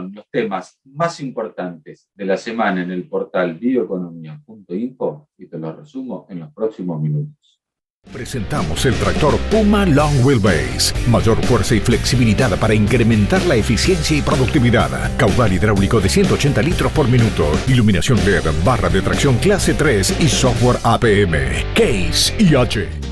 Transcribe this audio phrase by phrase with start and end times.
[0.00, 6.26] los temas más importantes de la semana en el portal bioeconomía.info y te los resumo
[6.28, 7.40] en los próximos minutos.
[8.12, 10.92] Presentamos el tractor Puma Long Wheelbase.
[11.08, 15.16] Mayor fuerza y flexibilidad para incrementar la eficiencia y productividad.
[15.16, 17.52] Caudal hidráulico de 180 litros por minuto.
[17.68, 21.34] Iluminación LED, barra de tracción clase 3 y software APM.
[21.74, 23.09] Case IH.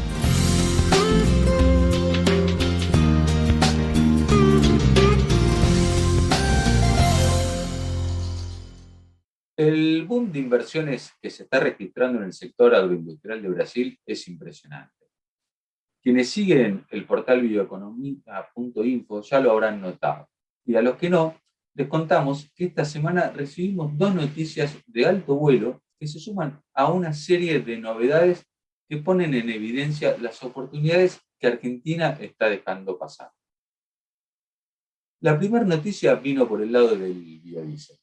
[9.59, 14.29] El boom de inversiones que se está registrando en el sector agroindustrial de Brasil es
[14.29, 14.95] impresionante.
[16.01, 20.29] Quienes siguen el portal bioeconomía.info ya lo habrán notado.
[20.65, 21.41] Y a los que no,
[21.75, 26.93] les contamos que esta semana recibimos dos noticias de alto vuelo que se suman a
[26.93, 28.47] una serie de novedades
[28.89, 33.33] que ponen en evidencia las oportunidades que Argentina está dejando pasar.
[35.21, 37.99] La primera noticia vino por el lado del biodiesel.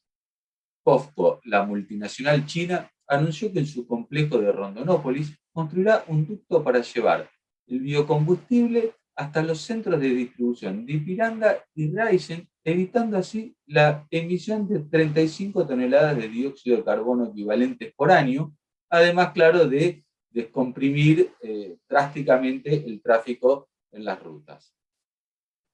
[0.86, 6.82] POFCO, la multinacional china, anunció que en su complejo de Rondonópolis construirá un ducto para
[6.82, 7.30] llevar
[7.68, 14.68] el biocombustible hasta los centros de distribución de Ipiranga y Raisen, evitando así la emisión
[14.68, 18.56] de 35 toneladas de dióxido de carbono equivalentes por año,
[18.90, 24.76] además, claro, de descomprimir eh, drásticamente el tráfico en las rutas.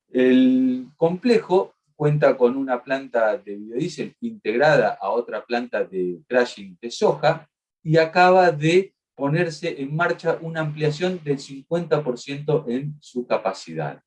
[0.07, 6.89] El complejo cuenta con una planta de biodiesel integrada a otra planta de crushing de
[6.89, 7.47] soja
[7.83, 14.01] y acaba de ponerse en marcha una ampliación del 50% en su capacidad.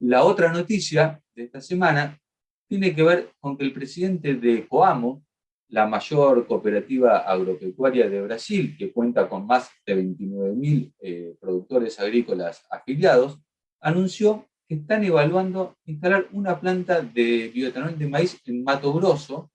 [0.00, 2.20] La otra noticia de esta semana
[2.68, 5.24] tiene que ver con que el presidente de Coamo,
[5.68, 12.66] la mayor cooperativa agropecuaria de Brasil, que cuenta con más de 29.000 eh, productores agrícolas
[12.70, 13.40] afiliados,
[13.80, 19.50] anunció que están evaluando instalar una planta de bioetanol de maíz en Mato Grosso,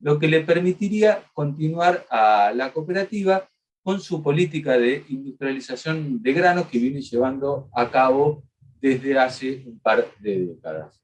[0.00, 3.48] lo que le permitiría continuar a la cooperativa
[3.82, 8.44] con su política de industrialización de granos que viene llevando a cabo
[8.80, 11.00] desde hace un par de décadas.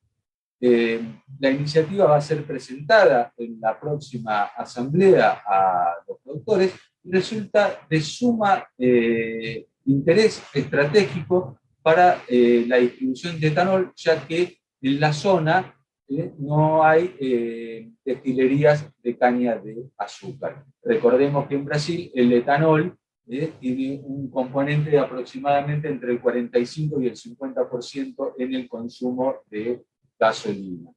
[0.60, 1.00] Eh,
[1.38, 6.72] la iniciativa va a ser presentada en la próxima asamblea a los productores
[7.04, 14.58] y resulta de suma eh, interés estratégico para eh, la distribución de etanol, ya que
[14.82, 15.72] en la zona
[16.08, 20.64] eh, no hay eh, destilerías de caña de azúcar.
[20.82, 27.06] Recordemos que en Brasil el etanol tiene un componente de aproximadamente entre el 45 y
[27.06, 29.84] el 50% en el consumo de
[30.18, 30.90] gasolina.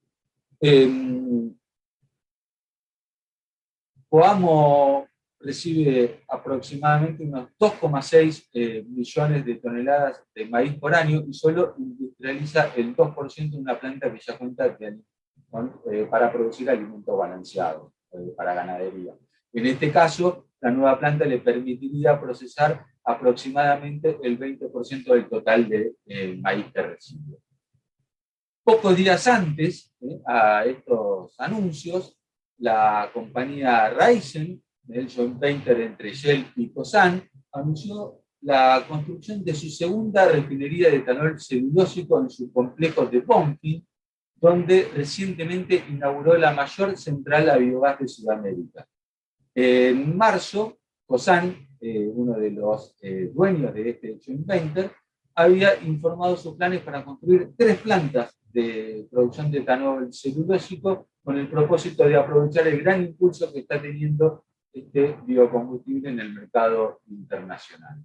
[0.59, 1.53] Em,
[4.09, 5.07] Coamo
[5.39, 12.73] recibe aproximadamente unos 2,6 eh, millones de toneladas de maíz por año y solo industrializa
[12.75, 14.77] el 2% de una planta que ya cuenta
[15.91, 19.13] eh, para producir alimento balanceado eh, para ganadería.
[19.53, 25.95] En este caso, la nueva planta le permitiría procesar aproximadamente el 20% del total de
[26.41, 27.37] maíz que recibe.
[28.61, 29.95] Pocos días antes
[30.27, 32.19] a estos anuncios,
[32.57, 39.69] la compañía Ryzen del joint venture entre Shell y Cosan, anunció la construcción de su
[39.69, 43.85] segunda refinería de etanol celulósico en su complejo de Pompi,
[44.35, 48.87] donde recientemente inauguró la mayor central a biogás de Sudamérica.
[49.53, 54.91] En marzo, Cosan, eh, uno de los eh, dueños de este joint venture,
[55.35, 61.47] había informado sus planes para construir tres plantas de producción de etanol celulósico con el
[61.47, 68.03] propósito de aprovechar el gran impulso que está teniendo este biocombustible en el mercado internacional.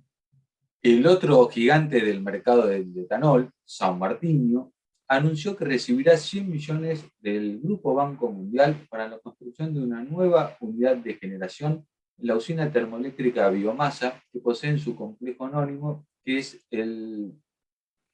[0.83, 4.73] El otro gigante del mercado del etanol, San Martino,
[5.09, 10.57] anunció que recibirá 100 millones del Grupo Banco Mundial para la construcción de una nueva
[10.61, 11.87] unidad de generación
[12.19, 17.33] en la usina termoeléctrica biomasa que posee en su complejo anónimo, que es el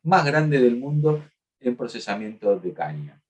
[0.03, 1.25] más grande del mundo
[1.61, 3.23] en procesamiento de caña.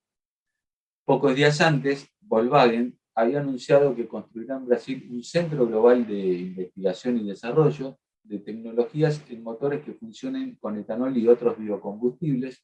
[1.03, 7.17] Pocos días antes, Volkswagen había anunciado que construirá en Brasil un centro global de investigación
[7.17, 12.63] y desarrollo de tecnologías en motores que funcionen con etanol y otros biocombustibles,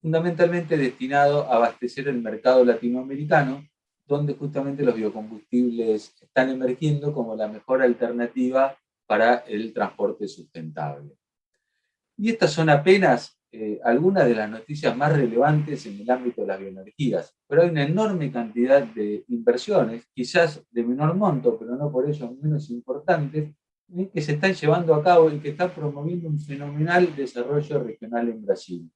[0.00, 3.64] fundamentalmente destinado a abastecer el mercado latinoamericano,
[4.06, 8.76] donde justamente los biocombustibles están emergiendo como la mejor alternativa
[9.06, 11.14] para el transporte sustentable.
[12.16, 16.48] Y estas son apenas eh, algunas de las noticias más relevantes en el ámbito de
[16.48, 21.90] las bioenergías, pero hay una enorme cantidad de inversiones, quizás de menor monto, pero no
[21.90, 23.50] por ello menos importantes,
[24.12, 28.44] que se están llevando a cabo y que están promoviendo un fenomenal desarrollo regional en
[28.44, 28.90] Brasil.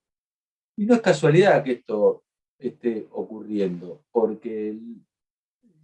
[0.76, 2.24] Y no es casualidad que esto
[2.58, 4.78] esté ocurriendo, porque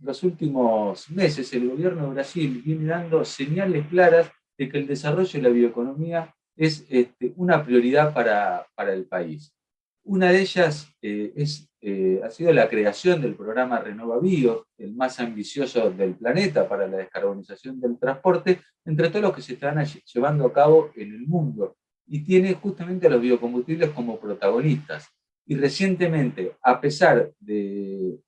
[0.03, 5.33] los últimos meses el gobierno de Brasil viene dando señales claras de que el desarrollo
[5.33, 9.55] de la bioeconomía es este, una prioridad para, el país.
[10.03, 14.95] Una de ellas eh, es, eh, ha sido la creación del programa Renova Bio, el
[14.95, 19.85] más ambicioso del planeta para la descarbonización del transporte, entre todos los que se están
[19.85, 21.77] llevando a cabo en el mundo,
[22.07, 25.07] y tiene justamente a los biocombustibles como protagonistas.
[25.47, 28.19] Y recientemente, a pesar de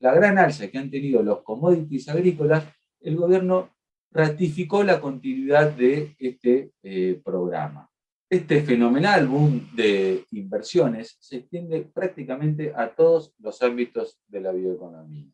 [0.00, 2.64] la gran alza que han tenido los commodities agrícolas,
[3.00, 3.70] el gobierno
[4.10, 7.88] ratificó la continuidad de este eh, programa.
[8.30, 15.26] Este fenomenal boom de inversiones se extiende prácticamente a todos los ámbitos de la bioeconomía.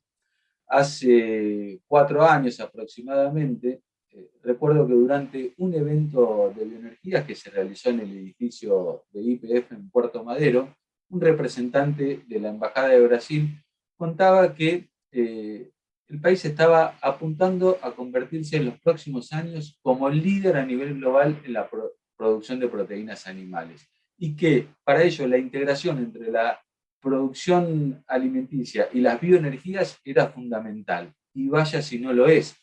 [0.68, 7.90] Hace cuatro años aproximadamente, eh, recuerdo que durante un evento de bioenergías que se realizó
[7.90, 10.74] en el edificio de IPF en Puerto Madero,
[11.10, 13.60] un representante de la Embajada de Brasil
[13.96, 15.70] contaba que eh,
[16.14, 21.42] el país estaba apuntando a convertirse en los próximos años como líder a nivel global
[21.44, 21.68] en la
[22.16, 26.60] producción de proteínas animales y que para ello la integración entre la
[27.00, 31.12] producción alimenticia y las bioenergías era fundamental.
[31.34, 32.54] Y vaya si no lo es.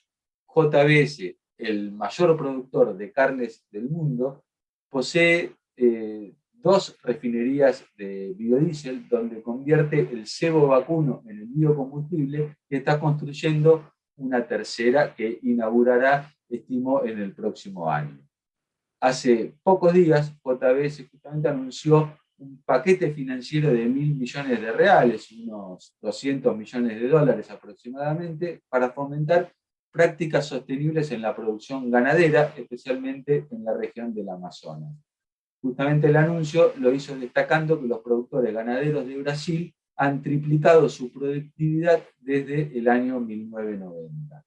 [0.47, 4.45] JBS, el mayor productor de carnes del mundo,
[4.89, 12.75] posee eh, dos refinerías de biodiesel donde convierte el cebo vacuno en el biocombustible y
[12.75, 18.19] está construyendo una tercera que inaugurará, estimo, en el próximo año.
[19.00, 25.96] Hace pocos días, JBS justamente anunció un paquete financiero de mil millones de reales, unos
[26.02, 29.52] 200 millones de dólares aproximadamente, para fomentar
[29.92, 34.94] prácticas sostenibles en la producción ganadera, especialmente en la región del Amazonas.
[35.62, 41.12] Justamente el anuncio lo hizo destacando que los productores ganaderos de Brasil han triplicado su
[41.12, 44.44] productividad desde el año 1990.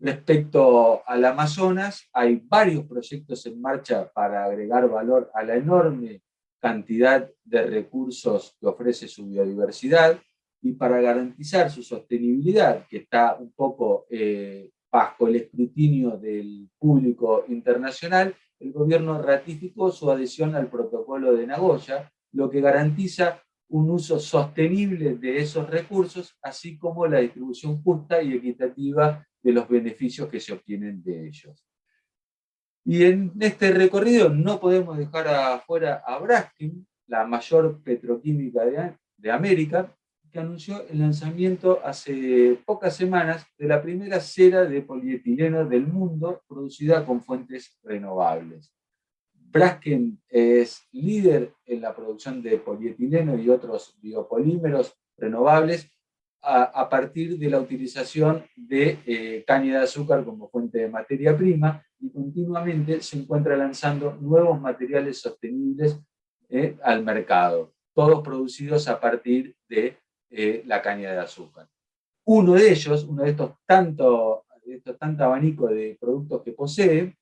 [0.00, 6.22] Respecto al Amazonas, hay varios proyectos en marcha para agregar valor a la enorme
[6.60, 10.18] cantidad de recursos que ofrece su biodiversidad
[10.62, 17.44] y para garantizar su sostenibilidad, que está un poco eh, bajo el escrutinio del público
[17.48, 24.18] internacional, el gobierno ratificó su adhesión al protocolo de Nagoya, lo que garantiza un uso
[24.18, 30.40] sostenible de esos recursos, así como la distribución justa y equitativa de los beneficios que
[30.40, 31.66] se obtienen de ellos.
[32.84, 39.30] Y en este recorrido no podemos dejar afuera a Braskem, la mayor petroquímica de, de
[39.30, 39.94] América,
[40.34, 46.42] que anunció el lanzamiento hace pocas semanas de la primera cera de polietileno del mundo
[46.48, 48.74] producida con fuentes renovables.
[49.32, 55.88] Braskem es líder en la producción de polietileno y otros biopolímeros renovables
[56.42, 61.82] a, partir de la utilización de eh, caña de azúcar como fuente de materia prima
[62.00, 65.96] y continuamente se encuentra lanzando nuevos materiales sostenibles
[66.50, 69.96] eh, al mercado, todos producidos a partir de
[70.36, 71.68] eh, la caña de azúcar.
[72.26, 77.16] Uno de ellos, uno de estos tanto, de estos tanto abanico de productos que posee,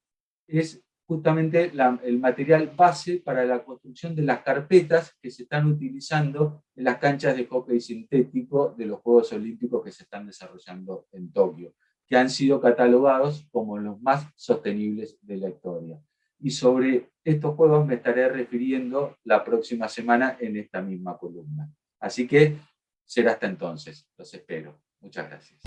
[0.46, 1.72] es justamente
[2.04, 6.96] el material base para la construcción de las carpetas que se están utilizando en las
[6.96, 11.74] canchas de hockey sintético de los Juegos Olímpicos que se están desarrollando en Tokio,
[12.06, 16.00] que han sido catalogados como los más sostenibles de la historia.
[16.40, 21.70] Y sobre estos juegos me estaré refiriendo la próxima semana en esta misma columna.
[22.00, 22.56] Así que
[23.12, 24.08] Será hasta entonces.
[24.16, 24.80] Los espero.
[25.00, 25.60] Muchas gracias.